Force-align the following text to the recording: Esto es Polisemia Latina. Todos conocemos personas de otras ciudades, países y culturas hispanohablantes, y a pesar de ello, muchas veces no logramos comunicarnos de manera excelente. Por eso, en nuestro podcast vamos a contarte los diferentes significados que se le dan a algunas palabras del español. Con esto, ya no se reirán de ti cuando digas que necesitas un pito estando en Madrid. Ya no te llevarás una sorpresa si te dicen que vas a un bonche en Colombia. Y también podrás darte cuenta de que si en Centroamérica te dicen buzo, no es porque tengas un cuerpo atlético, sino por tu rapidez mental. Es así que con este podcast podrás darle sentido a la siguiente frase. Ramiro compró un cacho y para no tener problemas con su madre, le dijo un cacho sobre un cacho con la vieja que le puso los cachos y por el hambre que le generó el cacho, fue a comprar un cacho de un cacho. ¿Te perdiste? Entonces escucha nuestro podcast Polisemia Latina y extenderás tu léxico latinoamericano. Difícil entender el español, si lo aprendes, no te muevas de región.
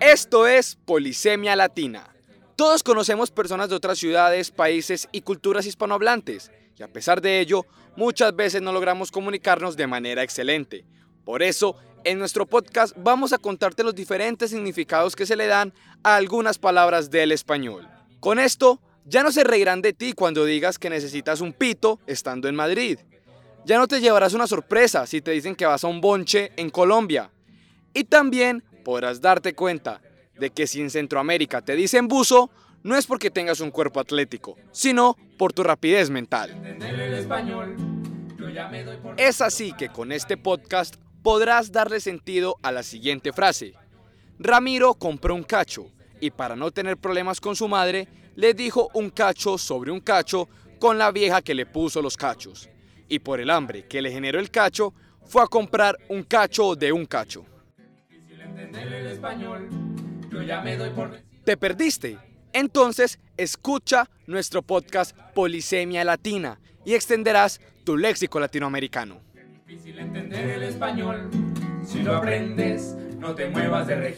Esto 0.00 0.46
es 0.46 0.76
Polisemia 0.84 1.56
Latina. 1.56 2.14
Todos 2.56 2.82
conocemos 2.82 3.30
personas 3.30 3.68
de 3.68 3.74
otras 3.74 3.98
ciudades, 3.98 4.50
países 4.50 5.08
y 5.12 5.20
culturas 5.20 5.66
hispanohablantes, 5.66 6.50
y 6.78 6.82
a 6.82 6.88
pesar 6.88 7.20
de 7.20 7.40
ello, 7.40 7.66
muchas 7.96 8.34
veces 8.34 8.62
no 8.62 8.72
logramos 8.72 9.10
comunicarnos 9.10 9.76
de 9.76 9.86
manera 9.86 10.22
excelente. 10.22 10.84
Por 11.24 11.42
eso, 11.42 11.76
en 12.04 12.18
nuestro 12.18 12.46
podcast 12.46 12.94
vamos 12.96 13.32
a 13.32 13.38
contarte 13.38 13.82
los 13.82 13.94
diferentes 13.94 14.50
significados 14.50 15.16
que 15.16 15.26
se 15.26 15.36
le 15.36 15.46
dan 15.46 15.74
a 16.02 16.16
algunas 16.16 16.58
palabras 16.58 17.10
del 17.10 17.32
español. 17.32 17.88
Con 18.20 18.38
esto, 18.38 18.80
ya 19.04 19.22
no 19.22 19.32
se 19.32 19.44
reirán 19.44 19.82
de 19.82 19.92
ti 19.92 20.12
cuando 20.12 20.44
digas 20.44 20.78
que 20.78 20.90
necesitas 20.90 21.40
un 21.40 21.52
pito 21.52 22.00
estando 22.06 22.48
en 22.48 22.54
Madrid. 22.54 22.98
Ya 23.64 23.78
no 23.78 23.88
te 23.88 24.00
llevarás 24.00 24.34
una 24.34 24.46
sorpresa 24.46 25.06
si 25.06 25.20
te 25.20 25.32
dicen 25.32 25.56
que 25.56 25.66
vas 25.66 25.84
a 25.84 25.88
un 25.88 26.00
bonche 26.00 26.52
en 26.56 26.70
Colombia. 26.70 27.30
Y 27.96 28.04
también 28.04 28.62
podrás 28.84 29.22
darte 29.22 29.54
cuenta 29.54 30.02
de 30.38 30.50
que 30.50 30.66
si 30.66 30.82
en 30.82 30.90
Centroamérica 30.90 31.62
te 31.62 31.74
dicen 31.74 32.08
buzo, 32.08 32.50
no 32.82 32.94
es 32.94 33.06
porque 33.06 33.30
tengas 33.30 33.60
un 33.60 33.70
cuerpo 33.70 34.00
atlético, 34.00 34.58
sino 34.70 35.16
por 35.38 35.54
tu 35.54 35.62
rapidez 35.62 36.10
mental. 36.10 36.50
Es 39.16 39.40
así 39.40 39.72
que 39.72 39.88
con 39.88 40.12
este 40.12 40.36
podcast 40.36 40.96
podrás 41.22 41.72
darle 41.72 42.00
sentido 42.00 42.58
a 42.62 42.70
la 42.70 42.82
siguiente 42.82 43.32
frase. 43.32 43.72
Ramiro 44.38 44.92
compró 44.92 45.34
un 45.34 45.42
cacho 45.42 45.90
y 46.20 46.30
para 46.30 46.54
no 46.54 46.70
tener 46.72 46.98
problemas 46.98 47.40
con 47.40 47.56
su 47.56 47.66
madre, 47.66 48.08
le 48.34 48.52
dijo 48.52 48.90
un 48.92 49.08
cacho 49.08 49.56
sobre 49.56 49.90
un 49.90 50.00
cacho 50.00 50.50
con 50.78 50.98
la 50.98 51.10
vieja 51.12 51.40
que 51.40 51.54
le 51.54 51.64
puso 51.64 52.02
los 52.02 52.18
cachos 52.18 52.68
y 53.08 53.20
por 53.20 53.40
el 53.40 53.48
hambre 53.48 53.86
que 53.86 54.02
le 54.02 54.12
generó 54.12 54.38
el 54.38 54.50
cacho, 54.50 54.92
fue 55.24 55.42
a 55.42 55.46
comprar 55.46 55.96
un 56.10 56.24
cacho 56.24 56.76
de 56.76 56.92
un 56.92 57.06
cacho. 57.06 57.46
¿Te 61.44 61.56
perdiste? 61.56 62.18
Entonces 62.52 63.18
escucha 63.36 64.08
nuestro 64.26 64.62
podcast 64.62 65.16
Polisemia 65.34 66.04
Latina 66.04 66.58
y 66.84 66.94
extenderás 66.94 67.60
tu 67.84 67.96
léxico 67.96 68.40
latinoamericano. 68.40 69.20
Difícil 69.66 69.98
entender 69.98 70.50
el 70.50 70.62
español, 70.62 71.30
si 71.84 72.02
lo 72.02 72.16
aprendes, 72.16 72.96
no 73.18 73.34
te 73.34 73.48
muevas 73.48 73.86
de 73.86 73.96
región. 73.96 74.16